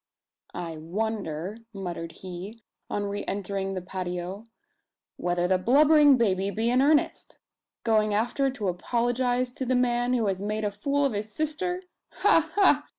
"I 0.55 0.77
wonder," 0.77 1.59
muttered 1.75 2.11
he, 2.23 2.63
on 2.89 3.03
re 3.05 3.23
entering 3.27 3.75
the 3.75 3.83
patio, 3.83 4.45
"whether 5.17 5.47
the 5.47 5.59
blubbering 5.59 6.17
baby 6.17 6.49
be 6.49 6.71
in 6.71 6.81
earnest? 6.81 7.37
Going 7.83 8.11
after 8.11 8.49
to 8.49 8.67
apologise 8.67 9.51
to 9.51 9.63
the 9.63 9.75
man 9.75 10.13
who 10.13 10.25
has 10.25 10.41
made 10.41 10.63
a 10.63 10.71
fool 10.71 11.05
of 11.05 11.13
his 11.13 11.31
sister! 11.31 11.83
Ha 12.23 12.49
ha! 12.55 12.87